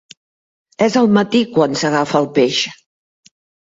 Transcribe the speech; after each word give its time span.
És 0.85 0.95
al 1.03 1.13
matí 1.19 1.43
quan 1.59 1.79
s'agafa 1.85 2.25
el 2.25 2.31
peix. 2.41 2.67